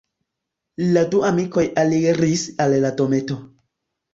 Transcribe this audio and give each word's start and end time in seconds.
La 0.95 1.03
du 1.11 1.19
amikoj 1.27 1.65
aliris 1.83 2.47
al 2.67 2.77
la 2.87 2.95
dometo. 3.03 3.39